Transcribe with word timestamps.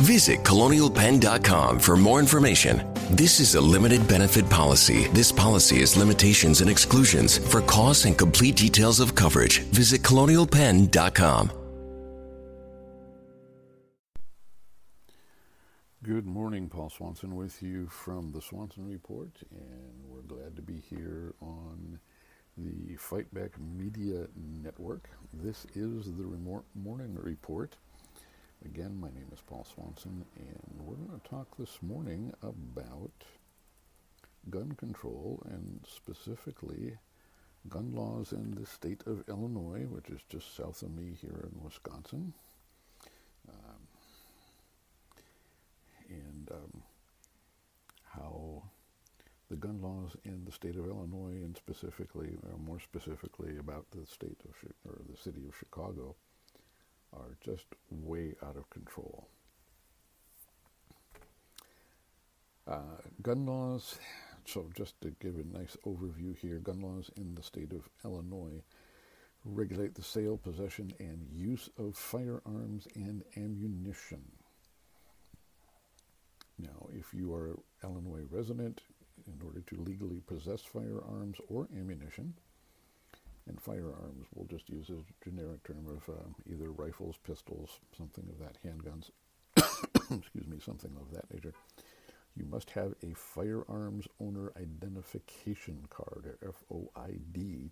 Visit 0.00 0.40
colonialpenn.com 0.44 1.78
for 1.78 1.96
more 1.96 2.20
information. 2.20 2.90
This 3.10 3.38
is 3.38 3.54
a 3.54 3.60
limited 3.60 4.08
benefit 4.08 4.48
policy. 4.48 5.08
This 5.08 5.30
policy 5.30 5.80
has 5.80 5.96
limitations 5.96 6.62
and 6.62 6.70
exclusions. 6.70 7.36
For 7.36 7.60
costs 7.60 8.06
and 8.06 8.16
complete 8.16 8.56
details 8.56 8.98
of 8.98 9.14
coverage, 9.14 9.60
visit 9.60 10.02
colonialpenn.com. 10.02 11.52
Good 16.02 16.24
morning, 16.24 16.70
Paul 16.70 16.90
Swansen 16.90 17.34
with 17.34 17.62
you 17.62 17.86
from 17.86 18.32
the 18.32 18.40
Swansen 18.40 18.90
Report, 18.90 19.28
and 19.50 20.02
we're 20.08 20.22
glad 20.22 20.56
to 20.56 20.62
be 20.62 20.78
here 20.78 21.34
on 21.42 22.00
the 22.56 22.96
Fight 22.96 23.32
Back 23.34 23.60
Media 23.60 24.26
Network. 24.34 25.10
This 25.34 25.66
is 25.74 26.06
the 26.16 26.24
Morning 26.74 27.18
Report. 27.20 27.76
Again, 28.64 29.00
my 29.00 29.08
name 29.08 29.28
is 29.32 29.40
Paul 29.40 29.66
Swansen, 29.66 30.22
and 30.36 30.80
we're 30.80 30.96
going 30.96 31.18
to 31.18 31.28
talk 31.28 31.56
this 31.56 31.78
morning 31.80 32.30
about 32.42 33.10
gun 34.50 34.72
control 34.72 35.42
and 35.48 35.80
specifically 35.88 36.98
gun 37.70 37.94
laws 37.94 38.32
in 38.32 38.50
the 38.50 38.66
state 38.66 39.02
of 39.06 39.24
Illinois, 39.28 39.86
which 39.88 40.10
is 40.10 40.20
just 40.28 40.54
south 40.54 40.82
of 40.82 40.94
me 40.94 41.16
here 41.22 41.48
in 41.50 41.64
Wisconsin. 41.64 42.34
Um, 43.48 43.88
and 46.10 46.50
um, 46.52 46.82
how 48.04 48.62
the 49.48 49.56
gun 49.56 49.80
laws 49.80 50.16
in 50.24 50.44
the 50.44 50.52
state 50.52 50.76
of 50.76 50.86
Illinois, 50.86 51.42
and 51.42 51.56
specifically, 51.56 52.36
or 52.42 52.58
more 52.58 52.78
specifically, 52.78 53.56
about 53.56 53.86
the 53.90 54.04
state 54.06 54.38
of 54.44 54.54
or 54.84 54.98
the 55.10 55.16
city 55.16 55.46
of 55.48 55.56
Chicago, 55.56 56.14
are 57.12 57.36
just 57.44 57.66
way 57.90 58.34
out 58.42 58.56
of 58.56 58.68
control. 58.70 59.28
Uh, 62.66 63.00
gun 63.22 63.46
laws, 63.46 63.98
so 64.44 64.68
just 64.76 65.00
to 65.00 65.12
give 65.20 65.36
a 65.36 65.58
nice 65.58 65.76
overview 65.86 66.36
here, 66.36 66.58
gun 66.58 66.80
laws 66.80 67.10
in 67.16 67.34
the 67.34 67.42
state 67.42 67.72
of 67.72 67.88
Illinois 68.04 68.62
regulate 69.44 69.94
the 69.94 70.02
sale, 70.02 70.36
possession, 70.36 70.92
and 70.98 71.26
use 71.32 71.68
of 71.78 71.96
firearms 71.96 72.86
and 72.94 73.22
ammunition. 73.36 74.22
Now, 76.58 76.88
if 76.92 77.14
you 77.14 77.32
are 77.34 77.46
an 77.48 77.56
Illinois 77.82 78.26
resident, 78.30 78.82
in 79.26 79.46
order 79.46 79.60
to 79.60 79.82
legally 79.82 80.20
possess 80.26 80.62
firearms 80.62 81.38
or 81.48 81.68
ammunition, 81.76 82.34
and 83.50 83.60
firearms. 83.60 84.26
We'll 84.34 84.46
just 84.46 84.70
use 84.70 84.88
a 84.88 85.28
generic 85.28 85.64
term 85.64 85.86
of 85.88 86.08
uh, 86.08 86.28
either 86.50 86.70
rifles, 86.70 87.16
pistols, 87.26 87.80
something 87.96 88.24
of 88.30 88.38
that, 88.38 88.56
handguns, 88.64 89.10
excuse 90.18 90.46
me, 90.46 90.58
something 90.64 90.92
of 90.98 91.12
that 91.12 91.32
nature. 91.34 91.52
You 92.36 92.46
must 92.46 92.70
have 92.70 92.94
a 93.02 93.12
firearms 93.14 94.06
owner 94.20 94.52
identification 94.56 95.86
card, 95.90 96.36
or 96.42 96.54
FOID, 96.70 97.70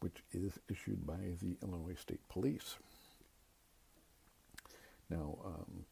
which 0.00 0.22
is 0.32 0.58
issued 0.70 1.06
by 1.06 1.34
the 1.42 1.56
Illinois 1.62 1.96
State 2.00 2.26
Police. 2.28 2.76
Now, 5.10 5.38
um, 5.44 5.84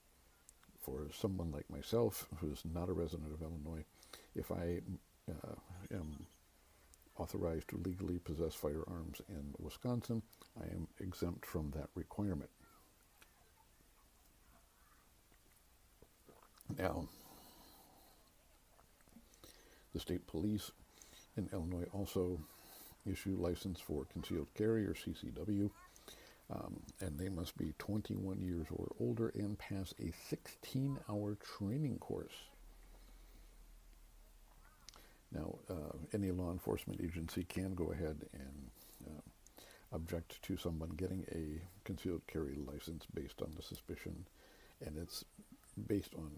for 0.81 1.09
someone 1.13 1.51
like 1.51 1.69
myself 1.69 2.29
who's 2.39 2.63
not 2.73 2.89
a 2.89 2.93
resident 2.93 3.33
of 3.33 3.43
Illinois, 3.43 3.85
if 4.37 4.53
I 4.53 4.81
uh, 5.29 5.57
am 5.93 6.27
authorized 7.19 7.69
to 7.69 7.77
legally 7.85 8.19
possess 8.19 8.55
firearms 8.55 9.21
in 9.29 9.55
Wisconsin, 9.59 10.23
I 10.61 10.65
am 10.65 10.89
exempt 11.01 11.47
from 11.47 11.73
that 11.75 11.89
requirement. 11.95 12.51
Now, 16.79 17.09
the 19.95 20.01
state 20.01 20.27
police 20.27 20.71
in 21.37 21.49
Illinois 21.53 21.87
also 21.93 22.41
issue 23.11 23.37
license 23.39 23.81
for 23.81 24.05
concealed 24.13 24.49
carry 24.55 24.85
or 24.85 24.95
CCW, 24.95 25.71
um, 26.51 26.81
and 27.01 27.19
they 27.19 27.29
must 27.29 27.57
be 27.57 27.73
21 27.79 28.41
years 28.41 28.67
or 28.71 28.89
older 29.01 29.29
and 29.35 29.59
pass 29.59 29.95
a 30.01 30.13
16 30.29 30.99
hour 31.09 31.37
training 31.37 31.99
course 31.99 32.35
now, 35.37 35.59
uh, 35.71 35.97
any 36.15 36.31
law 36.31 36.51
enforcement 36.51 37.01
agency 37.03 37.45
can 37.45 37.75
go 37.75 37.93
ahead 37.93 38.17
and 38.33 38.71
uh, 39.07 39.95
object 39.95 40.43
to 40.43 40.57
someone 40.57 40.91
getting 40.91 41.25
a 41.33 41.61
concealed 41.85 42.23
carry 42.27 42.57
license 42.57 43.05
based 43.15 43.43
on 43.43 43.53
the 43.57 43.63
suspicion, 43.63 44.27
and 44.85 44.97
it's 44.99 45.25
based 45.87 46.15
on, 46.17 46.31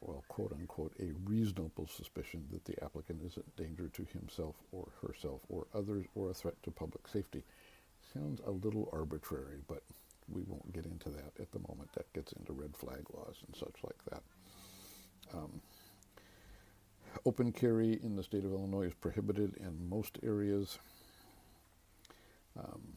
well, 0.00 0.24
quote 0.28 0.52
unquote, 0.52 0.92
a 1.00 1.12
reasonable 1.24 1.86
suspicion 1.86 2.44
that 2.50 2.64
the 2.64 2.82
applicant 2.84 3.22
is 3.22 3.36
a 3.36 3.62
danger 3.62 3.88
to 3.88 4.04
himself 4.12 4.56
or 4.72 4.88
herself 5.06 5.40
or 5.48 5.66
others 5.74 6.04
or 6.14 6.30
a 6.30 6.34
threat 6.34 6.60
to 6.62 6.70
public 6.70 7.06
safety. 7.08 7.42
Sounds 8.12 8.40
a 8.46 8.50
little 8.50 8.88
arbitrary, 8.92 9.58
but 9.68 9.82
we 10.28 10.42
won't 10.46 10.72
get 10.72 10.86
into 10.86 11.08
that 11.10 11.32
at 11.40 11.50
the 11.52 11.60
moment. 11.68 11.92
That 11.94 12.12
gets 12.12 12.32
into 12.32 12.52
red 12.52 12.76
flag 12.76 13.04
laws 13.14 13.36
and 13.46 13.56
such 13.56 13.76
like 13.84 14.04
that. 14.10 14.22
Um, 15.34 15.60
open 17.24 17.52
carry 17.52 17.98
in 18.02 18.16
the 18.16 18.22
state 18.22 18.44
of 18.44 18.52
Illinois 18.52 18.86
is 18.86 18.94
prohibited 18.94 19.56
in 19.58 19.88
most 19.88 20.18
areas. 20.22 20.78
Um, 22.58 22.96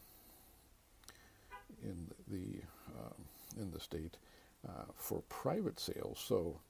in 1.82 2.08
the 2.28 2.60
uh, 2.98 3.60
in 3.60 3.70
the 3.70 3.80
state 3.80 4.16
uh, 4.68 4.84
for 4.94 5.22
private 5.28 5.78
sales. 5.78 6.22
So, 6.24 6.60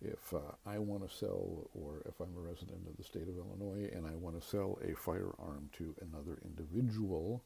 if 0.00 0.34
uh, 0.34 0.52
I 0.66 0.78
want 0.78 1.08
to 1.08 1.14
sell, 1.14 1.70
or 1.74 2.02
if 2.06 2.20
I'm 2.20 2.34
a 2.36 2.40
resident 2.40 2.86
of 2.88 2.96
the 2.96 3.04
state 3.04 3.28
of 3.28 3.36
Illinois 3.36 3.90
and 3.94 4.06
I 4.06 4.14
want 4.14 4.40
to 4.40 4.46
sell 4.46 4.78
a 4.82 4.94
firearm 4.94 5.70
to 5.78 5.94
another 6.00 6.38
individual, 6.44 7.42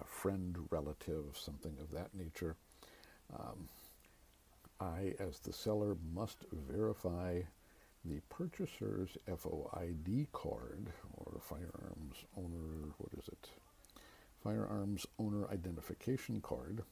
a 0.00 0.04
friend, 0.04 0.56
relative, 0.70 1.24
something 1.34 1.76
of 1.80 1.90
that 1.92 2.14
nature, 2.14 2.56
um, 3.34 3.68
I, 4.80 5.14
as 5.18 5.40
the 5.40 5.52
seller, 5.52 5.96
must 6.14 6.38
verify 6.52 7.40
the 8.04 8.20
purchaser's 8.28 9.16
FOID 9.28 10.26
card 10.32 10.88
or 11.14 11.40
firearms 11.40 12.24
owner, 12.36 12.94
what 12.98 13.12
is 13.18 13.28
it? 13.28 13.50
Firearms 14.42 15.06
owner 15.18 15.48
identification 15.50 16.40
card. 16.40 16.82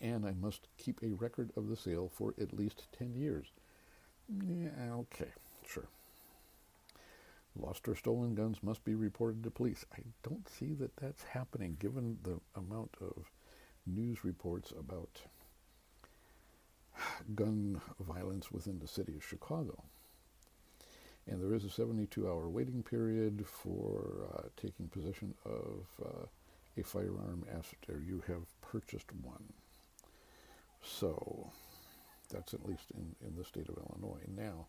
And 0.00 0.26
I 0.26 0.32
must 0.32 0.68
keep 0.78 1.02
a 1.02 1.12
record 1.12 1.50
of 1.56 1.68
the 1.68 1.76
sale 1.76 2.10
for 2.12 2.34
at 2.40 2.52
least 2.56 2.86
10 2.98 3.14
years. 3.14 3.46
Yeah, 4.28 4.92
okay, 4.92 5.30
sure. 5.66 5.88
Lost 7.56 7.86
or 7.86 7.94
stolen 7.94 8.34
guns 8.34 8.62
must 8.62 8.84
be 8.84 8.94
reported 8.94 9.44
to 9.44 9.50
police. 9.50 9.84
I 9.92 10.00
don't 10.22 10.48
see 10.48 10.72
that 10.74 10.96
that's 10.96 11.22
happening 11.22 11.76
given 11.78 12.18
the 12.22 12.40
amount 12.56 12.96
of 13.00 13.30
news 13.86 14.24
reports 14.24 14.72
about 14.76 15.20
gun 17.34 17.80
violence 18.00 18.50
within 18.50 18.78
the 18.78 18.88
city 18.88 19.14
of 19.16 19.24
Chicago. 19.24 19.82
And 21.26 21.42
there 21.42 21.54
is 21.54 21.64
a 21.64 21.70
72 21.70 22.28
hour 22.28 22.48
waiting 22.48 22.82
period 22.82 23.46
for 23.46 24.28
uh, 24.36 24.42
taking 24.56 24.88
possession 24.88 25.34
of 25.44 25.86
uh, 26.04 26.26
a 26.76 26.82
firearm 26.82 27.44
after 27.56 28.02
you 28.06 28.22
have 28.26 28.42
purchased 28.60 29.10
one. 29.22 29.44
So 30.82 31.50
that's 32.30 32.52
at 32.52 32.66
least 32.66 32.90
in, 32.94 33.14
in 33.26 33.36
the 33.36 33.44
state 33.44 33.68
of 33.68 33.78
Illinois. 33.78 34.22
Now, 34.36 34.66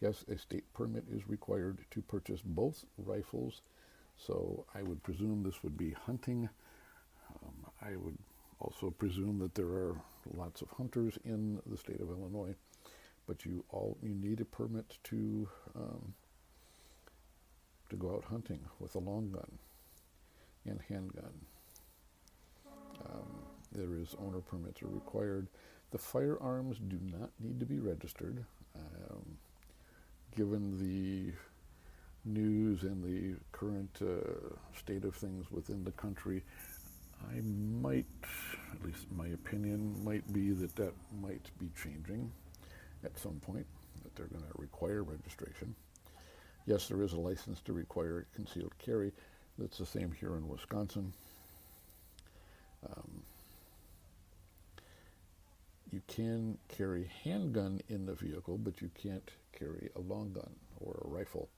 yes, 0.00 0.24
a 0.28 0.38
state 0.38 0.72
permit 0.72 1.04
is 1.12 1.28
required 1.28 1.78
to 1.90 2.00
purchase 2.00 2.40
both 2.42 2.84
rifles. 2.96 3.60
So 4.16 4.64
I 4.74 4.82
would 4.82 5.02
presume 5.02 5.42
this 5.42 5.62
would 5.62 5.76
be 5.76 5.90
hunting. 5.90 6.48
Um, 7.28 7.66
I 7.82 7.96
would 7.96 8.18
also 8.60 8.90
presume 8.90 9.38
that 9.38 9.54
there 9.54 9.66
are 9.66 9.96
lots 10.34 10.62
of 10.62 10.70
hunters 10.70 11.18
in 11.24 11.60
the 11.66 11.76
state 11.76 12.00
of 12.00 12.10
Illinois, 12.10 12.54
but 13.26 13.44
you 13.44 13.64
all 13.70 13.96
you 14.02 14.14
need 14.14 14.40
a 14.40 14.44
permit 14.44 14.98
to 15.04 15.48
um, 15.74 16.14
to 17.88 17.96
go 17.96 18.14
out 18.14 18.24
hunting 18.24 18.60
with 18.78 18.94
a 18.94 18.98
long 18.98 19.30
gun 19.30 19.58
and 20.66 20.80
handgun. 20.88 21.32
Um, 23.04 23.26
there 23.72 23.96
is 23.96 24.14
owner 24.18 24.40
permits 24.40 24.82
are 24.82 24.88
required. 24.88 25.48
The 25.90 25.98
firearms 25.98 26.78
do 26.78 26.98
not 27.02 27.30
need 27.40 27.58
to 27.60 27.66
be 27.66 27.80
registered. 27.80 28.44
Um, 28.76 29.38
given 30.36 30.78
the 30.78 31.32
news 32.24 32.82
and 32.82 33.02
the 33.02 33.36
current 33.52 33.98
uh, 34.00 34.54
state 34.78 35.04
of 35.04 35.16
things 35.16 35.50
within 35.50 35.82
the 35.84 35.90
country, 35.92 36.42
I 37.28 37.40
might, 37.40 38.06
at 38.72 38.84
least 38.84 39.06
my 39.16 39.28
opinion, 39.28 40.02
might 40.04 40.30
be 40.32 40.50
that 40.50 40.74
that 40.76 40.92
might 41.20 41.50
be 41.58 41.70
changing 41.82 42.30
at 43.04 43.18
some 43.18 43.40
point, 43.40 43.66
that 44.02 44.14
they're 44.14 44.26
going 44.26 44.44
to 44.44 44.60
require 44.60 45.02
registration. 45.02 45.74
Yes, 46.66 46.88
there 46.88 47.02
is 47.02 47.12
a 47.12 47.18
license 47.18 47.60
to 47.62 47.72
require 47.72 48.26
concealed 48.34 48.72
carry. 48.78 49.12
That's 49.58 49.78
the 49.78 49.86
same 49.86 50.12
here 50.12 50.36
in 50.36 50.48
Wisconsin. 50.48 51.12
Um, 52.86 53.22
you 55.90 56.00
can 56.06 56.56
carry 56.68 57.10
handgun 57.24 57.80
in 57.88 58.06
the 58.06 58.14
vehicle, 58.14 58.58
but 58.58 58.80
you 58.80 58.90
can't 58.94 59.30
carry 59.52 59.90
a 59.96 60.00
long 60.00 60.32
gun 60.32 60.50
or 60.80 61.02
a 61.04 61.08
rifle. 61.08 61.48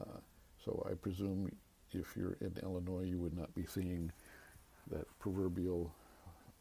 Uh, 0.00 0.20
so 0.64 0.86
I 0.90 0.94
presume 0.94 1.50
if 1.92 2.16
you're 2.16 2.36
in 2.40 2.54
Illinois, 2.62 3.04
you 3.04 3.18
would 3.18 3.36
not 3.36 3.54
be 3.54 3.66
seeing 3.66 4.12
that 4.90 5.06
proverbial 5.18 5.92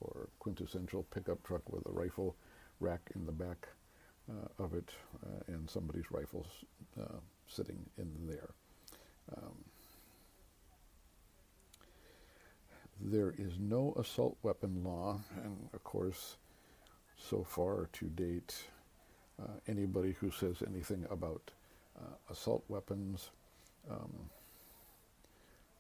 or 0.02 0.30
quintessential 0.40 1.04
pickup 1.14 1.44
truck 1.44 1.62
with 1.72 1.86
a 1.86 1.92
rifle 1.92 2.36
rack 2.80 3.02
in 3.16 3.26
the 3.26 3.32
back 3.32 3.68
uh, 4.30 4.64
of 4.64 4.74
it 4.74 4.90
uh, 5.26 5.54
and 5.54 5.70
somebody's 5.70 6.10
rifles 6.12 6.48
uh, 7.00 7.18
sitting 7.48 7.80
in 7.98 8.12
there. 8.28 8.50
Um, 9.38 9.56
there 13.00 13.34
is 13.38 13.54
no 13.60 13.96
assault 13.98 14.38
weapon 14.44 14.84
law, 14.84 15.20
and 15.44 15.70
of 15.74 15.84
course, 15.84 16.36
so 17.18 17.44
far 17.44 17.90
to 17.94 18.06
date, 18.06 18.64
uh, 19.42 19.54
anybody 19.68 20.16
who 20.20 20.30
says 20.30 20.58
anything 20.68 21.06
about 21.10 21.52
uh, 21.98 22.32
assault 22.32 22.64
weapons 22.68 23.32
um, 23.90 24.30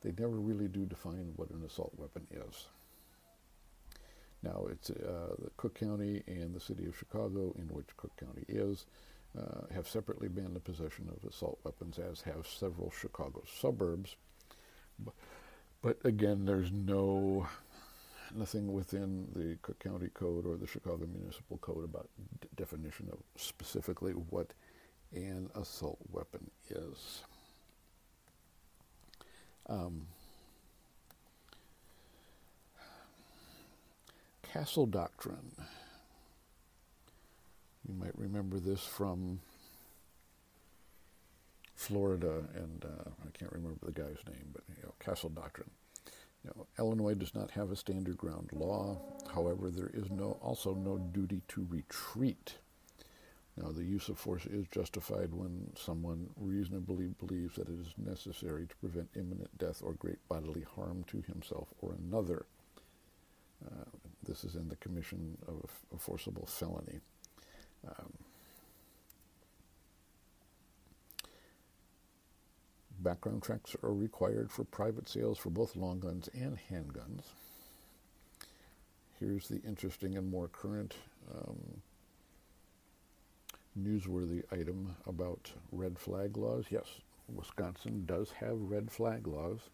they 0.03 0.11
never 0.17 0.35
really 0.35 0.67
do 0.67 0.85
define 0.85 1.33
what 1.35 1.49
an 1.51 1.63
assault 1.65 1.93
weapon 1.97 2.25
is. 2.31 2.67
Now, 4.43 4.65
it's 4.71 4.89
uh, 4.89 5.35
Cook 5.57 5.79
County 5.79 6.23
and 6.27 6.53
the 6.55 6.59
city 6.59 6.85
of 6.87 6.97
Chicago, 6.97 7.53
in 7.57 7.67
which 7.69 7.95
Cook 7.97 8.11
County 8.17 8.43
is, 8.47 8.85
uh, 9.37 9.73
have 9.73 9.87
separately 9.87 10.27
banned 10.27 10.55
the 10.55 10.59
possession 10.59 11.09
of 11.09 11.29
assault 11.29 11.59
weapons, 11.63 11.99
as 11.99 12.21
have 12.21 12.47
several 12.47 12.91
Chicago 12.91 13.43
suburbs. 13.59 14.15
But, 14.99 15.13
but 15.81 15.97
again, 16.03 16.45
there's 16.45 16.71
no 16.71 17.47
nothing 18.33 18.71
within 18.73 19.27
the 19.35 19.57
Cook 19.61 19.79
County 19.79 20.09
Code 20.13 20.45
or 20.45 20.55
the 20.57 20.67
Chicago 20.67 21.05
Municipal 21.05 21.57
Code 21.57 21.83
about 21.83 22.09
d- 22.39 22.47
definition 22.55 23.09
of 23.11 23.19
specifically 23.35 24.13
what 24.13 24.53
an 25.13 25.49
assault 25.55 25.99
weapon 26.11 26.49
is. 26.69 27.21
Um, 29.67 30.07
Castle 34.51 34.85
Doctrine. 34.85 35.51
You 37.87 37.93
might 37.93 38.17
remember 38.17 38.59
this 38.59 38.83
from 38.83 39.39
Florida, 41.73 42.43
and 42.55 42.83
uh, 42.83 43.09
I 43.25 43.37
can't 43.37 43.53
remember 43.53 43.79
the 43.85 43.93
guy's 43.93 44.19
name, 44.27 44.49
but 44.51 44.63
you 44.75 44.83
know, 44.83 44.93
Castle 44.99 45.29
Doctrine. 45.29 45.69
You 46.43 46.51
know, 46.53 46.67
Illinois 46.77 47.13
does 47.13 47.33
not 47.33 47.51
have 47.51 47.71
a 47.71 47.77
standard 47.77 48.17
ground 48.17 48.49
law. 48.51 48.99
However, 49.33 49.69
there 49.69 49.91
is 49.93 50.11
no 50.11 50.37
also 50.41 50.73
no 50.73 50.97
duty 50.97 51.41
to 51.49 51.65
retreat. 51.69 52.55
Now, 53.55 53.71
the 53.71 53.85
use 53.85 54.09
of 54.09 54.17
force 54.17 54.45
is 54.45 54.65
justified 54.69 55.33
when 55.33 55.71
someone 55.77 56.29
reasonably 56.35 57.13
believes 57.19 57.55
that 57.55 57.69
it 57.69 57.79
is 57.79 57.93
necessary 57.97 58.67
to 58.67 58.75
prevent 58.77 59.09
imminent 59.15 59.57
death 59.57 59.81
or 59.81 59.93
great 59.93 60.19
bodily 60.27 60.65
harm 60.75 61.05
to 61.07 61.21
himself 61.21 61.69
or 61.81 61.93
another. 61.93 62.45
Uh, 63.65 63.85
this 64.27 64.43
is 64.43 64.55
in 64.55 64.69
the 64.69 64.75
commission 64.77 65.37
of 65.47 65.71
a 65.93 65.97
forcible 65.97 66.45
felony. 66.45 66.99
Um, 67.87 68.13
background 72.99 73.43
checks 73.43 73.75
are 73.83 73.93
required 73.93 74.51
for 74.51 74.63
private 74.63 75.09
sales 75.09 75.37
for 75.37 75.49
both 75.49 75.75
long 75.75 75.99
guns 75.99 76.29
and 76.33 76.57
handguns. 76.71 77.23
Here's 79.19 79.47
the 79.47 79.61
interesting 79.67 80.17
and 80.17 80.29
more 80.31 80.47
current 80.47 80.95
um, 81.33 81.81
newsworthy 83.79 84.43
item 84.51 84.95
about 85.07 85.51
red 85.71 85.97
flag 85.97 86.37
laws. 86.37 86.65
Yes, 86.69 86.85
Wisconsin 87.27 88.05
does 88.05 88.31
have 88.39 88.57
red 88.59 88.91
flag 88.91 89.27
laws, 89.27 89.69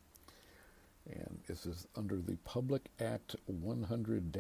and 1.10 1.40
this 1.48 1.66
is 1.66 1.88
under 1.96 2.18
the 2.18 2.36
Public 2.44 2.90
Act 3.00 3.36
100 3.46 4.36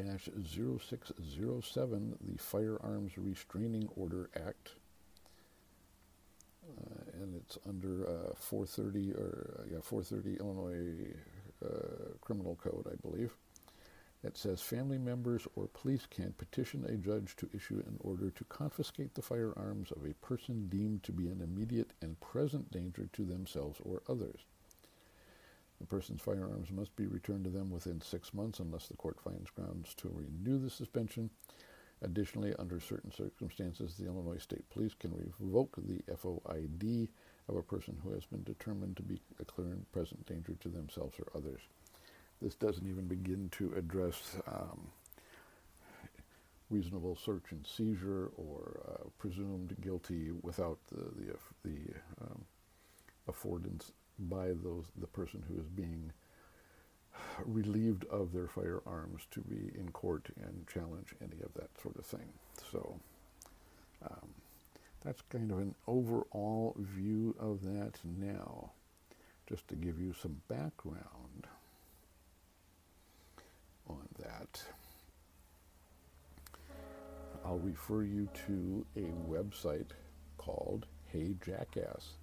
0607, 0.45 2.17
the 2.21 2.37
Firearms 2.37 3.17
Restraining 3.17 3.87
Order 3.95 4.29
Act. 4.35 4.71
Uh, 6.69 7.21
and 7.21 7.35
it's 7.35 7.57
under 7.65 8.05
uh, 8.05 8.33
430 8.35 9.13
or 9.13 9.59
uh, 9.59 9.63
yeah 9.71 9.79
430 9.81 10.39
Illinois 10.41 11.13
uh, 11.65 12.17
Criminal 12.19 12.55
Code, 12.61 12.87
I 12.91 12.95
believe. 13.07 13.33
It 14.23 14.35
says 14.35 14.61
family 14.61 14.97
members 14.97 15.47
or 15.55 15.67
police 15.67 16.05
can 16.09 16.33
petition 16.33 16.83
a 16.85 16.97
judge 16.97 17.35
to 17.37 17.49
issue 17.53 17.81
an 17.87 17.97
order 18.01 18.29
to 18.31 18.43
confiscate 18.45 19.13
the 19.13 19.21
firearms 19.21 19.91
of 19.91 20.03
a 20.05 20.13
person 20.15 20.67
deemed 20.67 21.03
to 21.03 21.13
be 21.13 21.27
an 21.27 21.39
immediate 21.39 21.91
and 22.01 22.19
present 22.19 22.71
danger 22.71 23.07
to 23.13 23.23
themselves 23.23 23.79
or 23.85 24.01
others. 24.09 24.41
The 25.79 25.85
person's 25.85 26.21
firearms 26.21 26.71
must 26.71 26.95
be 26.95 27.05
returned 27.05 27.43
to 27.43 27.49
them 27.49 27.69
within 27.69 28.01
six 28.01 28.33
months 28.33 28.59
unless 28.59 28.87
the 28.87 28.97
court 28.97 29.19
finds 29.19 29.49
grounds 29.51 29.93
to 29.95 30.09
renew 30.11 30.57
the 30.59 30.69
suspension. 30.69 31.29
Additionally, 32.01 32.53
under 32.59 32.79
certain 32.79 33.11
circumstances, 33.11 33.95
the 33.95 34.05
Illinois 34.05 34.37
State 34.37 34.69
Police 34.69 34.93
can 34.93 35.13
revoke 35.39 35.75
the 35.77 36.01
FOID 36.13 37.09
of 37.49 37.55
a 37.55 37.63
person 37.63 37.97
who 38.03 38.11
has 38.11 38.25
been 38.25 38.43
determined 38.43 38.97
to 38.97 39.03
be 39.03 39.19
a 39.39 39.45
clear 39.45 39.67
and 39.67 39.91
present 39.91 40.25
danger 40.25 40.55
to 40.59 40.69
themselves 40.69 41.17
or 41.19 41.27
others. 41.35 41.61
This 42.41 42.55
doesn't 42.55 42.87
even 42.87 43.07
begin 43.07 43.49
to 43.53 43.73
address 43.75 44.37
um, 44.47 44.89
reasonable 46.69 47.15
search 47.15 47.51
and 47.51 47.65
seizure 47.65 48.29
or 48.37 48.81
uh, 48.87 49.09
presumed 49.17 49.75
guilty 49.81 50.31
without 50.43 50.77
the 50.89 51.03
the, 51.15 51.35
the 51.63 51.93
um, 52.21 52.45
affordance 53.29 53.91
by 54.19 54.47
those 54.47 54.85
the 54.99 55.07
person 55.07 55.43
who 55.47 55.59
is 55.59 55.67
being 55.67 56.11
relieved 57.45 58.05
of 58.05 58.31
their 58.33 58.47
firearms 58.47 59.23
to 59.31 59.41
be 59.41 59.71
in 59.77 59.89
court 59.91 60.27
and 60.41 60.67
challenge 60.67 61.13
any 61.21 61.41
of 61.43 61.53
that 61.55 61.69
sort 61.81 61.97
of 61.97 62.05
thing. 62.05 62.29
So 62.71 62.99
um, 64.05 64.29
that's 65.03 65.21
kind 65.29 65.51
of 65.51 65.59
an 65.59 65.75
overall 65.87 66.75
view 66.77 67.35
of 67.39 67.63
that 67.63 67.99
now. 68.03 68.71
Just 69.47 69.67
to 69.69 69.75
give 69.75 69.99
you 69.99 70.13
some 70.21 70.41
background 70.49 71.47
on 73.87 74.07
that, 74.19 74.61
I'll 77.45 77.59
refer 77.59 78.03
you 78.03 78.27
to 78.47 78.85
a 78.97 79.05
website 79.31 79.91
called 80.37 80.85
Hey 81.05 81.35
Jackass. 81.45 82.15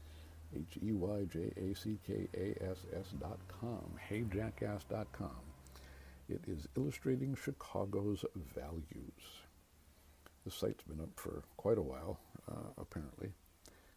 H 0.55 0.79
E 0.83 0.93
Y 0.93 1.25
J 1.31 1.53
A 1.57 1.75
C 1.75 1.99
K 2.07 2.29
A 2.35 2.71
S 2.71 2.79
S 2.97 3.07
dot 3.21 3.39
com, 3.49 3.85
heyjackass 4.11 4.83
dot 4.89 5.09
com. 5.13 5.41
It 6.29 6.43
is 6.47 6.69
illustrating 6.77 7.37
Chicago's 7.37 8.25
values. 8.55 9.43
The 10.45 10.51
site's 10.51 10.83
been 10.85 11.01
up 11.01 11.11
for 11.17 11.43
quite 11.57 11.79
a 11.79 11.83
while, 11.83 12.19
uh, 12.51 12.71
apparently, 12.79 13.33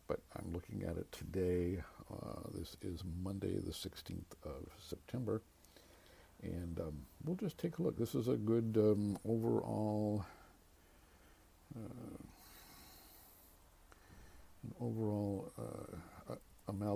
but 0.08 0.20
I'm 0.36 0.54
looking 0.54 0.84
at 0.84 0.98
it 0.98 1.12
today. 1.12 1.82
Uh, 2.12 2.42
this 2.54 2.78
is 2.82 3.04
Monday, 3.24 3.60
the 3.60 3.72
16th 3.72 4.32
of 4.44 4.70
September, 4.80 5.42
and 6.42 6.80
um, 6.80 7.00
we'll 7.24 7.36
just 7.36 7.58
take 7.58 7.78
a 7.80 7.82
look. 7.82 7.98
This 7.98 8.16
is 8.16 8.28
a 8.28 8.36
good 8.36 8.78
um, 8.78 9.18
overall. 9.26 10.26
Uh, 11.76 12.18
an 14.64 14.74
overall 14.82 15.27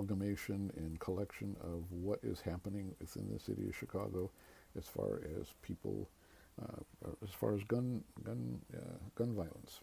amalgamation 0.02 0.70
and 0.76 0.98
collection 1.00 1.56
of 1.60 1.90
what 1.90 2.18
is 2.22 2.40
happening 2.40 2.94
within 3.00 3.28
the 3.32 3.38
city 3.38 3.68
of 3.68 3.76
Chicago 3.76 4.30
as 4.76 4.86
far 4.86 5.20
as 5.38 5.48
people, 5.62 6.08
uh, 6.60 7.08
as 7.22 7.30
far 7.30 7.54
as 7.54 7.62
gun 7.64 8.02
gun 8.24 8.60
uh, 8.74 8.98
gun 9.14 9.34
violence. 9.34 9.80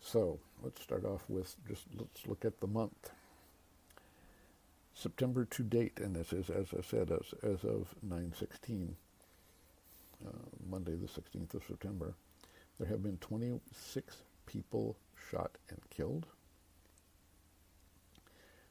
So 0.00 0.38
let's 0.62 0.80
start 0.82 1.04
off 1.04 1.24
with 1.28 1.56
just 1.66 1.86
let's 1.96 2.26
look 2.26 2.44
at 2.44 2.60
the 2.60 2.66
month. 2.66 3.10
September 4.94 5.44
to 5.44 5.62
date, 5.62 6.00
and 6.00 6.16
this 6.16 6.32
is, 6.32 6.50
as 6.50 6.66
I 6.76 6.82
said, 6.82 7.12
as, 7.12 7.32
as 7.44 7.62
of 7.62 7.94
916, 8.02 8.96
uh, 10.26 10.30
Monday 10.68 10.96
the 10.96 11.06
16th 11.06 11.54
of 11.54 11.62
September, 11.68 12.14
there 12.80 12.88
have 12.88 13.04
been 13.04 13.16
26 13.18 14.16
people 14.46 14.96
shot 15.30 15.52
and 15.70 15.78
killed. 15.90 16.26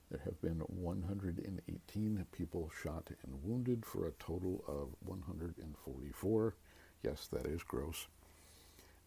There 0.10 0.22
have 0.24 0.42
been 0.42 0.60
118 0.60 2.26
people 2.32 2.72
shot 2.82 3.10
and 3.24 3.44
wounded 3.44 3.86
for 3.86 4.08
a 4.08 4.12
total 4.12 4.64
of 4.66 4.96
144. 5.06 6.56
Yes, 7.04 7.28
that 7.34 7.46
is 7.46 7.62
gross. 7.64 8.08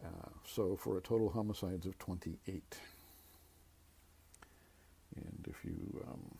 Uh, 0.04 0.28
so 0.46 0.76
for 0.76 0.98
a 0.98 1.00
total 1.00 1.30
homicides 1.30 1.86
of 1.86 1.98
28. 1.98 2.62
And 5.16 5.46
if 5.48 5.64
you 5.64 6.04
um, 6.06 6.38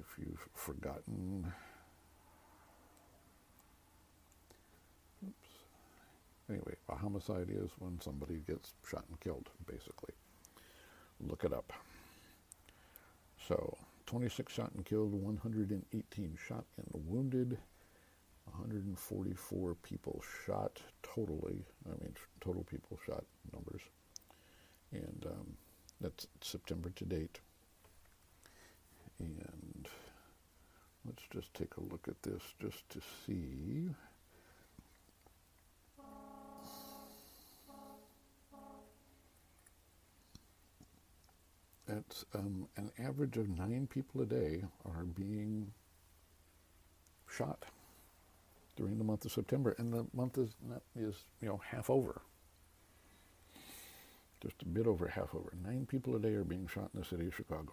if 0.00 0.18
you've 0.18 0.48
forgotten, 0.54 1.52
oops. 5.26 5.48
Anyway, 6.48 6.76
a 6.88 6.96
homicide 6.96 7.48
is 7.50 7.70
when 7.78 8.00
somebody 8.00 8.42
gets 8.46 8.72
shot 8.88 9.04
and 9.10 9.20
killed, 9.20 9.50
basically 9.66 10.14
look 11.20 11.44
it 11.44 11.52
up. 11.52 11.72
So, 13.48 13.76
26 14.06 14.52
shot 14.52 14.72
and 14.74 14.84
killed, 14.84 15.12
118 15.12 16.38
shot 16.48 16.64
and 16.76 16.88
wounded, 17.06 17.58
144 18.44 19.74
people 19.82 20.22
shot 20.46 20.80
totally. 21.02 21.64
I 21.86 21.90
mean, 22.02 22.14
total 22.40 22.64
people 22.64 22.98
shot 23.04 23.24
numbers. 23.52 23.82
And 24.92 25.26
um, 25.26 25.56
that's 26.00 26.26
September 26.40 26.90
to 26.96 27.04
date. 27.04 27.40
And 29.18 29.88
let's 31.04 31.22
just 31.32 31.52
take 31.54 31.76
a 31.76 31.92
look 31.92 32.06
at 32.08 32.22
this 32.22 32.42
just 32.60 32.88
to 32.90 33.00
see. 33.26 33.88
Um, 42.36 42.68
an 42.76 42.90
average 42.98 43.36
of 43.36 43.48
nine 43.48 43.86
people 43.86 44.20
a 44.22 44.26
day 44.26 44.62
are 44.84 45.04
being 45.04 45.72
shot 47.28 47.64
during 48.76 48.98
the 48.98 49.04
month 49.04 49.24
of 49.24 49.32
September, 49.32 49.74
and 49.78 49.92
the 49.92 50.06
month 50.14 50.38
is 50.38 50.50
is 50.98 51.14
you 51.40 51.48
know 51.48 51.60
half 51.64 51.88
over, 51.88 52.20
just 54.42 54.62
a 54.62 54.66
bit 54.66 54.86
over 54.86 55.08
half 55.08 55.34
over. 55.34 55.52
Nine 55.64 55.86
people 55.86 56.14
a 56.16 56.18
day 56.18 56.34
are 56.34 56.44
being 56.44 56.68
shot 56.72 56.90
in 56.94 57.00
the 57.00 57.06
city 57.06 57.26
of 57.26 57.34
Chicago. 57.34 57.72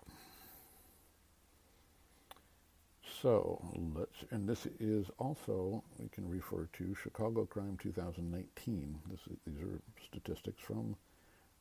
So 3.21 3.61
let's, 3.95 4.25
and 4.31 4.47
this 4.49 4.67
is 4.79 5.07
also 5.17 5.83
we 5.97 6.09
can 6.09 6.29
refer 6.29 6.67
to 6.73 6.95
Chicago 6.95 7.45
Crime 7.45 7.77
2019. 7.81 8.99
This, 9.09 9.19
these 9.47 9.61
are 9.61 9.81
statistics 10.05 10.61
from 10.61 10.95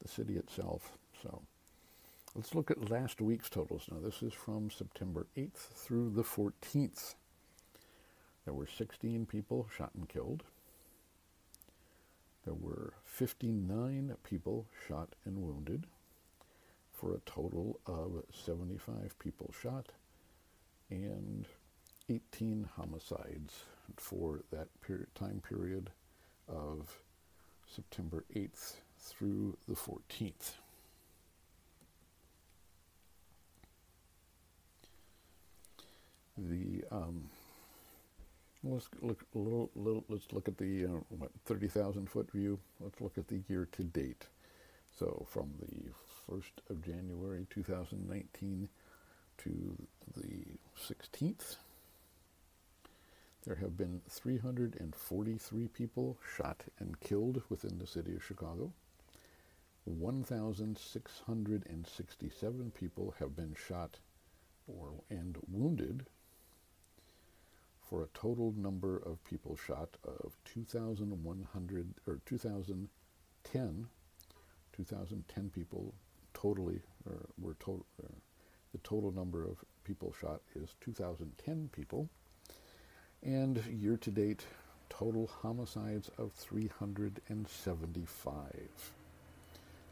the 0.03 0.09
city 0.09 0.37
itself. 0.37 0.93
So. 1.23 1.43
Let's 2.35 2.55
look 2.55 2.71
at 2.71 2.91
last 2.91 3.21
week's 3.21 3.51
totals 3.51 3.89
now. 3.91 3.99
This 4.03 4.23
is 4.23 4.33
from 4.33 4.71
September 4.71 5.27
8th 5.37 5.75
through 5.75 6.09
the 6.09 6.23
14th. 6.23 7.15
There 8.47 8.55
were 8.55 8.67
16 8.67 9.27
people 9.27 9.69
shot 9.77 9.91
and 9.95 10.09
killed. 10.09 10.43
There 12.47 12.55
were 12.55 12.95
59 13.05 14.17
people 14.25 14.67
shot 14.89 15.11
and 15.27 15.43
wounded 15.43 15.87
for 16.91 17.13
a 17.13 17.21
total 17.27 17.79
of 17.85 18.25
75 18.33 19.19
people 19.19 19.53
shot 19.61 19.89
and 20.89 21.47
18 22.09 22.67
homicides 22.77 23.65
for 23.99 24.41
that 24.51 24.69
period, 24.81 25.15
time 25.15 25.43
period 25.47 25.91
of 26.49 26.99
September 27.67 28.25
8th 28.35 28.77
through 28.99 29.59
the 29.69 29.75
14th. 29.75 30.62
The 36.37 36.85
um, 36.91 37.29
let's 38.65 38.89
look 39.01 39.25
a 39.35 39.39
little, 39.39 39.71
little, 39.75 40.05
let's 40.09 40.33
look 40.33 40.47
at 40.49 40.59
the 40.59 40.87
uh, 40.87 41.01
what, 41.09 41.31
30,000 41.45 42.09
foot 42.09 42.31
view. 42.33 42.59
Let's 42.81 43.01
look 43.01 43.19
at 43.19 43.29
the 43.29 43.43
year 43.49 43.69
to 43.73 43.83
date. 43.83 44.27
So 44.99 45.27
from 45.29 45.51
the 45.59 45.91
1st 46.31 46.71
of 46.71 46.83
January 46.85 47.47
2019 47.51 48.69
to 49.39 49.77
the 50.17 50.45
16th, 50.79 51.57
there 53.45 53.57
have 53.57 53.77
been 53.77 54.01
343 54.09 55.67
people 55.69 56.17
shot 56.37 56.63
and 56.79 57.01
killed 57.01 57.43
within 57.49 57.79
the 57.79 57.87
city 57.87 58.15
of 58.15 58.23
Chicago. 58.23 58.73
1,667 59.85 62.73
people 62.79 63.15
have 63.19 63.35
been 63.35 63.57
shot 63.67 63.99
or 64.69 64.91
and 65.11 65.39
wounded 65.51 66.07
for 67.93 68.03
a 68.05 68.09
total 68.15 68.55
number 68.57 69.03
of 69.05 69.23
people 69.23 69.55
shot 69.55 69.99
of 70.25 70.35
2,100 70.47 71.95
or 72.07 72.21
2010, 72.25 73.87
2010 74.73 75.51
people 75.55 75.93
totally, 76.33 76.81
or 77.05 77.29
were 77.39 77.53
total, 77.61 77.85
the 78.73 78.79
total 78.83 79.13
number 79.13 79.45
of 79.45 79.63
people 79.85 80.15
shot 80.19 80.41
is 80.55 80.75
2,010 80.81 81.69
people, 81.71 82.09
and 83.23 83.63
year 83.67 83.99
to 83.99 84.11
date 84.11 84.47
total 84.89 85.27
homicides 85.27 86.11
of 86.17 86.33
375. 86.33 88.93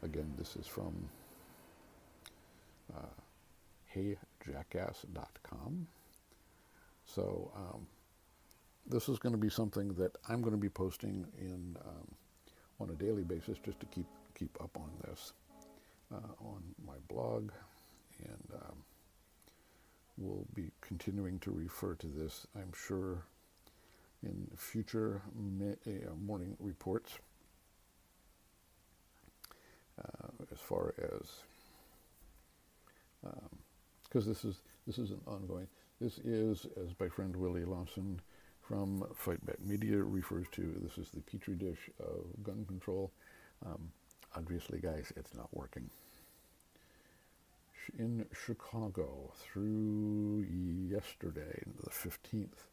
Again, 0.02 0.32
this 0.38 0.56
is 0.56 0.66
from 0.66 1.10
uh, 2.96 3.12
heyjackass.com. 3.94 5.86
So 7.14 7.50
um, 7.56 7.86
this 8.86 9.08
is 9.08 9.18
going 9.18 9.32
to 9.32 9.38
be 9.38 9.50
something 9.50 9.94
that 9.94 10.12
I'm 10.28 10.42
going 10.42 10.54
to 10.54 10.60
be 10.60 10.68
posting 10.68 11.26
in 11.38 11.76
um, 11.84 12.14
on 12.78 12.90
a 12.90 12.94
daily 12.94 13.24
basis 13.24 13.58
just 13.64 13.80
to 13.80 13.86
keep 13.86 14.06
keep 14.38 14.56
up 14.62 14.70
on 14.76 14.90
this 15.04 15.32
uh, 16.12 16.44
on 16.44 16.62
my 16.86 16.94
blog, 17.08 17.50
and 18.22 18.44
um, 18.54 18.76
we'll 20.16 20.46
be 20.54 20.70
continuing 20.80 21.38
to 21.40 21.50
refer 21.50 21.94
to 21.94 22.06
this. 22.06 22.46
I'm 22.54 22.72
sure 22.74 23.24
in 24.22 24.46
future 24.56 25.20
uh, 25.36 26.14
morning 26.24 26.56
reports 26.60 27.18
uh, 29.98 30.28
as 30.52 30.58
far 30.60 30.94
as 30.98 31.28
because 34.04 34.26
um, 34.26 34.32
this 34.32 34.44
is 34.44 34.60
this 34.86 34.98
is 34.98 35.10
an 35.10 35.20
ongoing. 35.26 35.66
This 36.00 36.18
is, 36.18 36.66
as 36.82 36.94
my 36.98 37.08
friend 37.08 37.36
Willie 37.36 37.66
Lawson 37.66 38.20
from 38.62 39.04
Fightback 39.22 39.60
Media 39.62 39.98
refers 39.98 40.46
to, 40.52 40.80
this 40.82 40.96
is 40.96 41.10
the 41.10 41.20
petri 41.20 41.54
dish 41.54 41.90
of 41.98 42.42
gun 42.42 42.64
control. 42.66 43.12
Um, 43.66 43.92
obviously, 44.34 44.78
guys, 44.78 45.12
it's 45.14 45.34
not 45.34 45.48
working. 45.52 45.90
In 47.98 48.24
Chicago, 48.32 49.30
through 49.36 50.46
yesterday, 50.88 51.62
the 51.84 51.90
15th, 51.90 52.68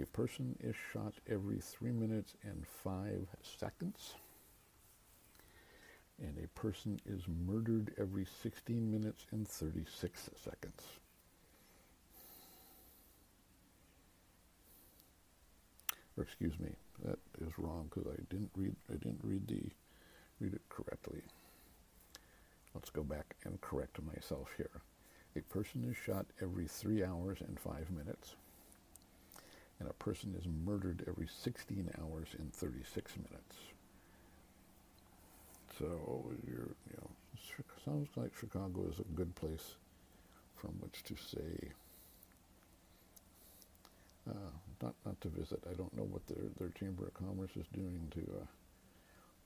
a 0.00 0.06
person 0.06 0.56
is 0.60 0.74
shot 0.92 1.12
every 1.28 1.58
three 1.60 1.92
minutes 1.92 2.34
and 2.42 2.64
five 2.66 3.28
seconds 3.42 4.14
and 6.22 6.38
a 6.42 6.48
person 6.58 7.00
is 7.06 7.22
murdered 7.46 7.92
every 7.98 8.26
16 8.42 8.90
minutes 8.90 9.26
and 9.32 9.46
36 9.46 10.30
seconds. 10.42 10.82
Or 16.16 16.22
excuse 16.22 16.58
me, 16.60 16.70
that 17.04 17.18
is 17.40 17.58
wrong 17.58 17.90
because 17.90 18.10
I 18.12 18.20
didn't 18.30 18.50
read 18.56 18.76
I 18.90 18.94
didn't 18.94 19.20
read 19.22 19.46
the 19.48 19.62
read 20.40 20.54
it 20.54 20.68
correctly. 20.68 21.22
Let's 22.74 22.90
go 22.90 23.02
back 23.02 23.36
and 23.44 23.60
correct 23.60 23.98
myself 24.02 24.50
here. 24.56 24.82
A 25.36 25.40
person 25.40 25.84
is 25.88 25.96
shot 25.96 26.26
every 26.40 26.66
three 26.66 27.04
hours 27.04 27.38
and 27.40 27.58
five 27.58 27.90
minutes, 27.90 28.36
and 29.80 29.88
a 29.88 29.92
person 29.94 30.34
is 30.38 30.46
murdered 30.64 31.04
every 31.08 31.26
16 31.28 31.90
hours 32.00 32.28
and 32.38 32.52
36 32.52 33.12
minutes. 33.16 33.56
So 35.78 36.32
you 36.46 36.74
know, 36.96 37.10
sounds 37.84 38.08
like 38.16 38.32
Chicago 38.38 38.86
is 38.90 38.98
a 39.00 39.14
good 39.14 39.34
place 39.34 39.74
from 40.56 40.70
which 40.80 41.02
to 41.04 41.14
say, 41.16 41.70
uh, 44.28 44.50
not 44.84 44.94
not 45.06 45.20
to 45.22 45.28
visit. 45.28 45.60
I 45.70 45.74
don't 45.74 45.94
know 45.96 46.04
what 46.04 46.26
their 46.26 46.44
their 46.58 46.68
Chamber 46.78 47.06
of 47.06 47.14
Commerce 47.14 47.50
is 47.56 47.66
doing 47.72 48.12
to 48.12 48.20
uh, 48.20 48.46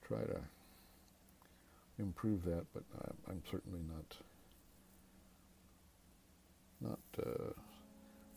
try 0.05 0.19
to 0.19 0.41
improve 1.97 2.43
that, 2.45 2.65
but 2.73 2.83
I, 3.27 3.31
am 3.31 3.41
certainly 3.49 3.81
not 3.87 4.17
not 6.81 6.99
uh, 7.25 7.53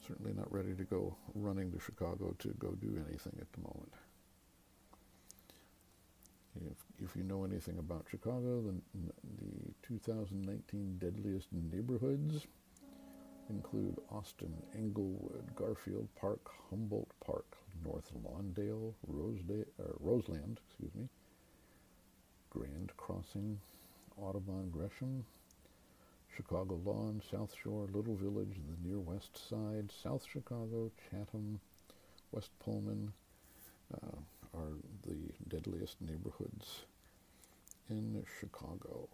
certainly 0.06 0.32
not 0.32 0.52
ready 0.52 0.74
to 0.74 0.84
go 0.84 1.16
running 1.34 1.72
to 1.72 1.80
Chicago 1.80 2.34
to 2.38 2.48
go 2.58 2.72
do 2.80 3.02
anything 3.08 3.36
at 3.40 3.52
the 3.52 3.60
moment. 3.60 3.92
If, 6.54 7.06
if 7.06 7.16
you 7.16 7.22
know 7.22 7.44
anything 7.44 7.78
about 7.78 8.04
Chicago, 8.10 8.60
the, 8.60 8.74
the 8.94 9.72
2019 9.88 10.98
deadliest 10.98 11.48
neighborhoods 11.50 12.46
include 13.52 13.96
Austin, 14.10 14.52
Englewood, 14.74 15.54
Garfield 15.54 16.08
Park, 16.20 16.40
Humboldt 16.70 17.10
Park, 17.24 17.44
North 17.84 18.10
Lawndale, 18.24 18.94
Rosedale, 19.06 19.66
uh, 19.80 19.92
Roseland, 20.00 20.58
excuse 20.66 20.94
me, 20.94 21.08
Grand 22.50 22.92
Crossing, 22.96 23.58
Audubon, 24.16 24.70
Gresham, 24.70 25.24
Chicago 26.34 26.80
Lawn, 26.84 27.20
South 27.30 27.54
Shore, 27.62 27.86
Little 27.92 28.16
Village, 28.16 28.56
the 28.68 28.88
near 28.88 28.98
west 28.98 29.38
side, 29.48 29.90
South 30.02 30.24
Chicago, 30.30 30.90
Chatham, 31.10 31.60
West 32.30 32.50
Pullman, 32.60 33.12
uh, 33.94 34.16
are 34.54 34.72
the 35.06 35.16
deadliest 35.48 36.00
neighborhoods 36.00 36.84
in 37.90 38.24
Chicago. 38.40 39.08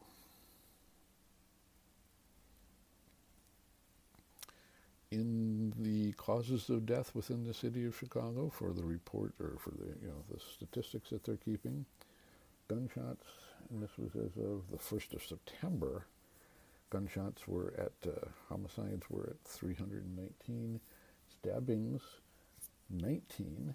In 5.10 5.72
the 5.78 6.12
causes 6.12 6.68
of 6.68 6.84
death 6.84 7.14
within 7.14 7.44
the 7.44 7.54
city 7.54 7.86
of 7.86 7.96
Chicago, 7.96 8.50
for 8.50 8.72
the 8.72 8.84
report 8.84 9.32
or 9.40 9.56
for 9.58 9.70
the 9.70 9.86
you 10.02 10.08
know 10.08 10.22
the 10.30 10.38
statistics 10.38 11.10
that 11.10 11.24
they're 11.24 11.36
keeping, 11.36 11.86
gunshots, 12.68 13.24
and 13.70 13.82
this 13.82 13.96
was 13.96 14.14
as 14.16 14.36
of 14.42 14.70
the 14.70 14.78
first 14.78 15.14
of 15.14 15.22
September. 15.22 16.04
Gunshots 16.90 17.46
were 17.46 17.74
at 17.78 18.10
uh, 18.10 18.28
homicides 18.48 19.08
were 19.10 19.30
at 19.30 19.48
319, 19.48 20.80
stabbings 21.28 22.02
19, 22.90 23.74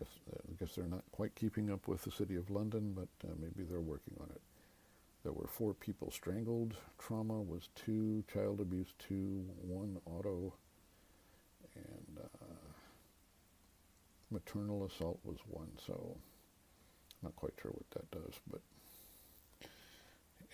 guess, 0.00 0.08
uh, 0.32 0.38
I 0.48 0.52
guess 0.58 0.74
they're 0.74 0.86
not 0.86 1.04
quite 1.12 1.34
keeping 1.34 1.70
up 1.70 1.86
with 1.86 2.02
the 2.02 2.10
City 2.10 2.36
of 2.36 2.50
London, 2.50 2.94
but 2.94 3.28
uh, 3.28 3.34
maybe 3.38 3.68
they're 3.68 3.80
working 3.80 4.14
on 4.20 4.30
it. 4.30 4.40
There 5.22 5.32
were 5.32 5.46
four 5.46 5.74
people 5.74 6.10
strangled. 6.10 6.74
Trauma 6.98 7.40
was 7.40 7.68
two, 7.74 8.24
child 8.32 8.60
abuse 8.60 8.94
two, 8.98 9.44
one 9.60 9.98
auto, 10.06 10.54
and 11.74 12.18
uh, 12.18 12.46
maternal 14.30 14.86
assault 14.86 15.20
was 15.24 15.38
one. 15.46 15.70
So, 15.86 16.16
not 17.22 17.36
quite 17.36 17.52
sure 17.60 17.72
what 17.72 17.90
that 17.90 18.10
does, 18.10 18.34
but 18.50 18.60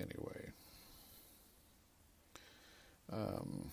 anyway. 0.00 0.50
Um, 3.12 3.70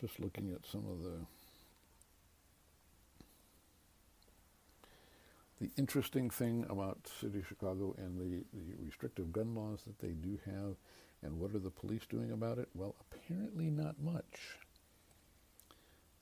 just 0.00 0.20
looking 0.20 0.52
at 0.52 0.64
some 0.70 0.84
of 0.86 1.02
the 1.02 1.18
the 5.64 5.70
interesting 5.80 6.28
thing 6.28 6.66
about 6.68 6.98
City 7.20 7.38
of 7.38 7.46
Chicago 7.46 7.94
and 7.96 8.18
the, 8.18 8.44
the 8.52 8.84
restrictive 8.84 9.32
gun 9.32 9.54
laws 9.54 9.80
that 9.86 9.98
they 9.98 10.12
do 10.12 10.38
have, 10.44 10.76
and 11.22 11.38
what 11.38 11.54
are 11.54 11.58
the 11.58 11.70
police 11.70 12.02
doing 12.08 12.32
about 12.32 12.58
it? 12.58 12.68
Well, 12.74 12.94
apparently 13.00 13.70
not 13.70 13.94
much. 13.98 14.58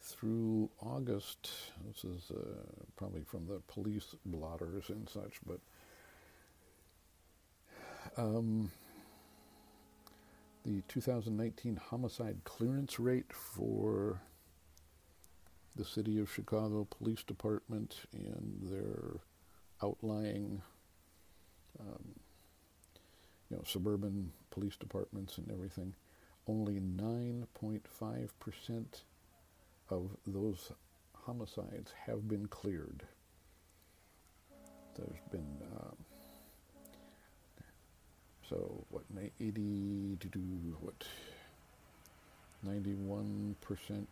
Through 0.01 0.71
August, 0.81 1.51
this 1.87 2.05
is 2.05 2.31
uh, 2.31 2.85
probably 2.97 3.23
from 3.23 3.47
the 3.47 3.61
police 3.67 4.15
blotters 4.27 4.91
and 4.91 5.09
such, 5.09 5.41
but 5.45 5.59
um, 8.17 8.71
the 10.65 10.83
2019 10.87 11.77
homicide 11.77 12.39
clearance 12.45 13.01
rate 13.01 13.33
for 13.33 14.21
the 15.75 15.85
City 15.85 16.21
of 16.21 16.33
Chicago 16.33 16.87
Police 16.91 17.23
Department 17.25 18.03
and 18.13 18.61
their 18.71 19.21
outlying, 19.83 20.63
um, 21.81 22.15
you 23.51 23.57
know, 23.57 23.63
suburban 23.67 24.31
police 24.51 24.77
departments 24.77 25.39
and 25.39 25.51
everything, 25.51 25.95
only 26.47 26.81
9.5% 26.81 28.85
of 29.91 30.11
those 30.27 30.71
homicides 31.15 31.93
have 32.07 32.29
been 32.29 32.47
cleared. 32.47 33.03
There's 34.97 35.21
been, 35.31 35.61
uh, 35.77 35.95
so 38.49 38.85
what, 38.91 39.05
80 39.41 40.17
to 40.21 40.29
do 40.29 40.41
what, 40.81 41.05
91%, 42.67 43.55
90, 43.89 44.07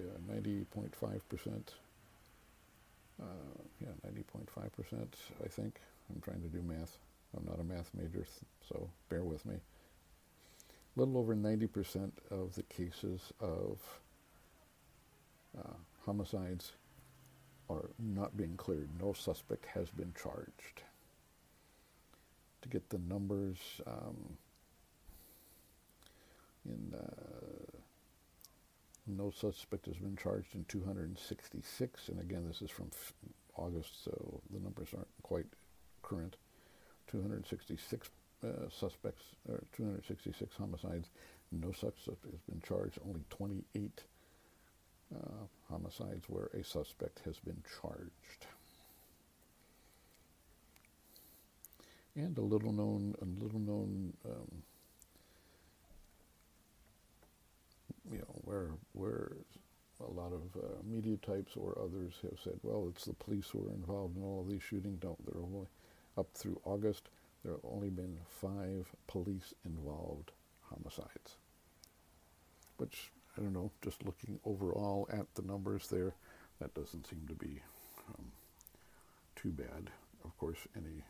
uh, 0.00 0.32
90.5%. 0.32 1.74
Uh, 3.20 3.26
yeah, 3.80 3.88
90.5%, 4.06 5.06
I 5.44 5.48
think. 5.48 5.80
I'm 6.10 6.20
trying 6.20 6.42
to 6.42 6.48
do 6.48 6.62
math. 6.62 6.98
I'm 7.36 7.44
not 7.46 7.60
a 7.60 7.64
math 7.64 7.90
major, 7.94 8.24
so 8.68 8.88
bear 9.08 9.24
with 9.24 9.44
me. 9.46 9.56
A 10.96 11.00
little 11.00 11.18
over 11.18 11.34
90% 11.34 12.10
of 12.30 12.54
the 12.54 12.62
cases 12.64 13.32
of 13.40 13.78
uh, 15.58 15.74
homicides 16.04 16.72
are 17.68 17.90
not 17.98 18.36
being 18.36 18.56
cleared. 18.56 18.88
No 19.00 19.12
suspect 19.12 19.66
has 19.66 19.90
been 19.90 20.12
charged. 20.20 20.82
To 22.62 22.68
get 22.68 22.88
the 22.90 22.98
numbers, 22.98 23.58
um, 23.86 24.36
in 26.66 26.94
uh, 26.94 27.63
no 29.06 29.30
suspect 29.30 29.86
has 29.86 29.96
been 29.96 30.16
charged 30.16 30.54
in 30.54 30.64
266, 30.64 32.08
and 32.08 32.20
again, 32.20 32.46
this 32.46 32.62
is 32.62 32.70
from 32.70 32.90
August, 33.56 34.04
so 34.04 34.40
the 34.50 34.60
numbers 34.60 34.88
aren't 34.94 35.08
quite 35.22 35.46
current. 36.02 36.36
266 37.10 38.08
uh, 38.42 38.46
suspects, 38.70 39.22
or 39.48 39.62
266 39.76 40.56
homicides. 40.56 41.10
No 41.52 41.70
suspect 41.72 42.24
has 42.24 42.40
been 42.48 42.60
charged. 42.66 42.98
Only 43.06 43.24
28 43.30 44.02
uh, 45.14 45.18
homicides 45.68 46.24
where 46.28 46.48
a 46.54 46.64
suspect 46.64 47.20
has 47.24 47.38
been 47.38 47.62
charged. 47.80 48.46
And 52.16 52.36
a 52.38 52.42
little 52.42 52.72
known, 52.72 53.14
a 53.20 53.44
little 53.44 53.60
known, 53.60 54.14
um, 54.24 54.62
you 58.10 58.18
know, 58.18 58.34
where 58.44 58.70
where 58.92 59.32
a 60.00 60.10
lot 60.10 60.32
of 60.32 60.60
uh, 60.62 60.82
media 60.84 61.16
types 61.18 61.52
or 61.56 61.78
others 61.80 62.14
have 62.22 62.38
said, 62.42 62.58
well, 62.62 62.88
it's 62.90 63.04
the 63.04 63.14
police 63.14 63.48
who 63.50 63.66
are 63.66 63.72
involved 63.72 64.16
in 64.16 64.22
all 64.22 64.40
of 64.40 64.48
these 64.48 64.62
shootings. 64.62 65.00
Don't. 65.00 65.24
They're 65.24 65.42
only 65.42 65.66
up 66.18 66.28
through 66.34 66.60
August. 66.64 67.08
There 67.42 67.52
have 67.52 67.64
only 67.64 67.90
been 67.90 68.18
five 68.28 68.86
police-involved 69.06 70.32
homicides, 70.62 71.36
which 72.76 73.10
I 73.36 73.42
don't 73.42 73.52
know. 73.52 73.70
Just 73.82 74.04
looking 74.04 74.40
overall 74.44 75.08
at 75.12 75.26
the 75.34 75.42
numbers 75.42 75.88
there, 75.88 76.14
that 76.60 76.74
doesn't 76.74 77.06
seem 77.06 77.24
to 77.28 77.34
be 77.34 77.60
um, 78.08 78.32
too 79.36 79.50
bad. 79.50 79.90
Of 80.24 80.36
course, 80.38 80.58
any 80.76 81.04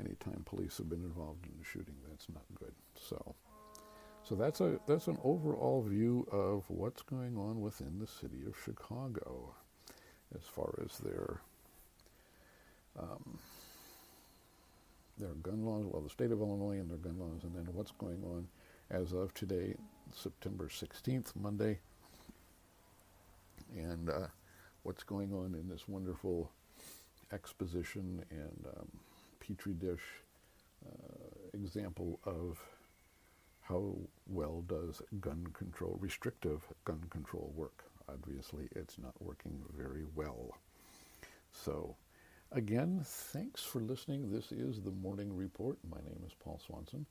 any 0.00 0.14
time 0.16 0.42
police 0.46 0.78
have 0.78 0.88
been 0.88 1.04
involved 1.04 1.44
in 1.46 1.60
a 1.60 1.64
shooting, 1.64 1.96
that's 2.08 2.28
not 2.28 2.44
good. 2.58 2.72
So. 2.98 3.34
So 4.28 4.34
that's 4.34 4.60
a 4.60 4.78
that's 4.86 5.06
an 5.06 5.16
overall 5.24 5.80
view 5.80 6.28
of 6.30 6.64
what's 6.68 7.00
going 7.00 7.38
on 7.38 7.62
within 7.62 7.98
the 7.98 8.06
city 8.06 8.42
of 8.46 8.54
Chicago, 8.62 9.54
as 10.34 10.42
far 10.42 10.78
as 10.84 10.98
their 10.98 11.40
um, 12.98 13.38
their 15.16 15.32
gun 15.42 15.64
laws, 15.64 15.86
well, 15.86 16.02
the 16.02 16.10
state 16.10 16.30
of 16.30 16.40
Illinois 16.40 16.78
and 16.78 16.90
their 16.90 16.98
gun 16.98 17.18
laws, 17.18 17.42
and 17.42 17.54
then 17.54 17.72
what's 17.72 17.92
going 17.92 18.22
on 18.22 18.46
as 18.90 19.14
of 19.14 19.32
today, 19.32 19.74
September 20.14 20.66
16th, 20.66 21.34
Monday, 21.34 21.78
and 23.74 24.10
uh, 24.10 24.26
what's 24.82 25.04
going 25.04 25.32
on 25.32 25.54
in 25.54 25.70
this 25.70 25.88
wonderful 25.88 26.50
exposition 27.32 28.22
and 28.30 28.66
um, 28.76 28.88
petri 29.40 29.72
dish 29.72 30.22
uh, 30.86 31.54
example 31.54 32.20
of 32.24 32.58
how 33.68 33.94
well 34.26 34.64
does 34.66 35.02
gun 35.20 35.46
control, 35.52 35.98
restrictive 36.00 36.62
gun 36.84 37.02
control 37.10 37.52
work? 37.54 37.84
Obviously, 38.08 38.68
it's 38.74 38.98
not 38.98 39.12
working 39.20 39.60
very 39.76 40.06
well. 40.14 40.56
So, 41.52 41.94
again, 42.52 43.02
thanks 43.04 43.62
for 43.62 43.80
listening. 43.80 44.32
This 44.32 44.52
is 44.52 44.80
the 44.80 44.90
Morning 44.90 45.36
Report. 45.36 45.76
My 45.90 45.98
name 45.98 46.22
is 46.26 46.32
Paul 46.42 46.58
Swansen, 46.66 47.04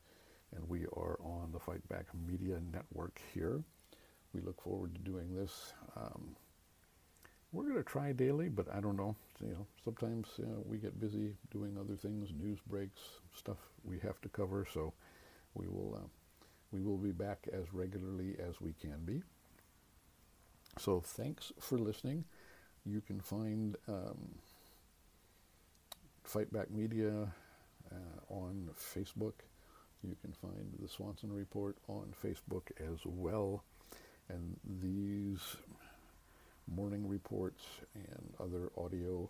and 0.55 0.67
we 0.67 0.85
are 0.85 1.19
on 1.21 1.51
the 1.53 1.59
Fight 1.59 1.87
Back 1.89 2.07
Media 2.27 2.59
Network 2.73 3.21
here. 3.35 3.61
We 4.33 4.41
look 4.41 4.59
forward 4.59 4.95
to 4.95 5.01
doing 5.01 5.35
this. 5.35 5.73
Um, 5.95 6.35
we're 7.51 7.65
going 7.65 7.75
to 7.75 7.83
try 7.83 8.13
daily, 8.13 8.49
but 8.49 8.65
I 8.73 8.79
don't 8.79 8.97
know. 8.97 9.15
You 9.41 9.49
know, 9.49 9.67
sometimes 9.83 10.27
you 10.37 10.45
know, 10.45 10.63
we 10.65 10.77
get 10.77 10.99
busy 10.99 11.35
doing 11.51 11.77
other 11.79 11.95
things, 11.95 12.29
news 12.41 12.59
breaks, 12.65 13.01
stuff 13.35 13.57
we 13.83 13.99
have 13.99 14.19
to 14.21 14.29
cover. 14.29 14.65
So 14.73 14.93
we 15.53 15.67
will 15.67 15.99
uh, 16.03 16.07
we 16.71 16.81
will 16.81 16.97
be 16.97 17.11
back 17.11 17.47
as 17.51 17.73
regularly 17.73 18.35
as 18.39 18.59
we 18.61 18.73
can 18.73 18.99
be. 19.05 19.21
So 20.79 21.01
thanks 21.01 21.51
for 21.59 21.77
listening. 21.77 22.25
You 22.85 23.01
can 23.01 23.19
find 23.19 23.75
um, 23.87 24.35
Fight 26.23 26.51
Back 26.51 26.69
Media 26.69 27.33
uh, 27.91 28.33
on 28.33 28.69
Facebook. 28.77 29.33
You 30.03 30.15
can 30.21 30.33
find 30.33 30.73
the 30.79 30.87
Swansen 30.87 31.35
Report 31.35 31.77
on 31.87 32.13
Facebook 32.23 32.69
as 32.79 32.99
well. 33.05 33.63
And 34.29 34.59
these 34.81 35.39
morning 36.67 37.07
reports 37.07 37.63
and 37.95 38.33
other 38.39 38.69
audio 38.77 39.29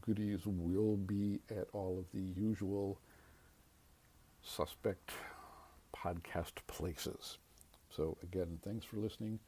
goodies 0.00 0.40
will 0.44 0.96
be 0.96 1.40
at 1.50 1.66
all 1.72 1.98
of 1.98 2.04
the 2.12 2.40
usual 2.40 2.98
suspect 4.42 5.12
podcast 6.04 6.52
places. 6.66 7.38
So, 7.90 8.16
again, 8.22 8.58
thanks 8.64 8.84
for 8.84 8.96
listening. 8.96 9.38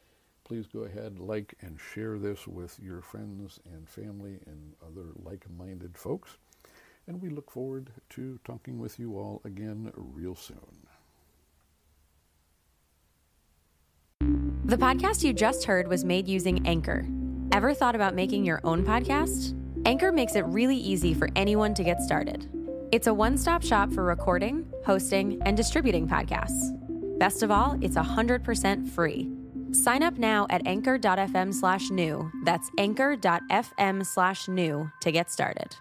Please 0.44 0.66
go 0.72 0.80
ahead, 0.80 1.18
like, 1.18 1.54
and 1.60 1.78
share 1.80 2.18
this 2.18 2.46
with 2.46 2.78
your 2.80 3.02
friends 3.02 3.58
and 3.72 3.88
family 3.88 4.38
and 4.46 4.74
other 4.80 5.08
like 5.24 5.44
minded 5.50 5.98
folks. 5.98 6.38
And 7.08 7.20
we 7.20 7.28
look 7.28 7.50
forward 7.50 7.90
to 8.10 8.38
talking 8.44 8.78
with 8.78 8.98
you 8.98 9.16
all 9.18 9.40
again 9.44 9.92
real 9.96 10.36
soon. 10.36 10.86
The 14.64 14.76
podcast 14.76 15.22
you 15.22 15.32
just 15.32 15.64
heard 15.64 15.88
was 15.88 16.04
made 16.04 16.26
using 16.26 16.66
Anchor. 16.66 17.06
Ever 17.52 17.74
thought 17.74 17.94
about 17.94 18.14
making 18.14 18.44
your 18.44 18.60
own 18.64 18.84
podcast? 18.84 19.56
Anchor 19.84 20.10
makes 20.10 20.34
it 20.34 20.44
really 20.46 20.76
easy 20.76 21.14
for 21.14 21.28
anyone 21.36 21.74
to 21.74 21.84
get 21.84 22.00
started. 22.00 22.55
It's 22.92 23.08
a 23.08 23.14
one 23.14 23.36
stop 23.36 23.62
shop 23.62 23.92
for 23.92 24.04
recording, 24.04 24.64
hosting, 24.84 25.40
and 25.44 25.56
distributing 25.56 26.06
podcasts. 26.06 26.72
Best 27.18 27.42
of 27.42 27.50
all, 27.50 27.76
it's 27.80 27.96
100% 27.96 28.88
free. 28.90 29.28
Sign 29.72 30.02
up 30.02 30.18
now 30.18 30.46
at 30.50 30.64
anchor.fm 30.66 31.52
slash 31.52 31.90
new. 31.90 32.30
That's 32.44 32.70
anchor.fm 32.78 34.06
slash 34.06 34.48
new 34.48 34.90
to 35.00 35.12
get 35.12 35.30
started. 35.30 35.76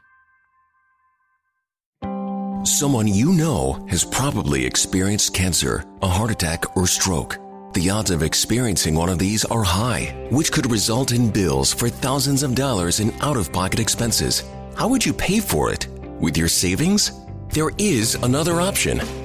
Someone 2.66 3.08
you 3.08 3.32
know 3.32 3.86
has 3.90 4.04
probably 4.04 4.66
experienced 4.66 5.36
cancer, 5.36 5.86
a 6.02 6.08
heart 6.08 6.32
attack, 6.32 6.76
or 6.76 6.88
stroke. 6.88 7.38
The 7.74 7.92
odds 7.92 8.10
of 8.10 8.24
experiencing 8.24 8.96
one 8.96 9.10
of 9.10 9.20
these 9.20 9.46
are 9.46 9.62
high, 9.62 10.28
which 10.32 10.52
could 10.52 10.72
result 10.72 11.12
in 11.12 11.30
bills 11.30 11.72
for 11.72 11.90
thousands 11.90 12.42
of 12.42 12.56
dollars 12.56 13.00
in 13.00 13.14
out 13.22 13.38
of 13.38 13.54
pocket 13.54 13.80
expenses. 13.80 14.44
How 14.76 14.88
would 14.88 15.06
you 15.06 15.14
pay 15.14 15.40
for 15.40 15.72
it? 15.72 15.88
With 16.20 16.38
your 16.38 16.48
savings? 16.48 17.12
There 17.50 17.72
is 17.78 18.16
another 18.16 18.62
option. 18.62 19.25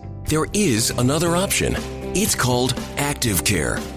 There 0.25 0.45
is 0.53 0.91
another 0.91 1.35
option. 1.35 1.75
It's 2.15 2.35
called 2.35 2.73
Active 2.97 3.43
Care. 3.43 3.77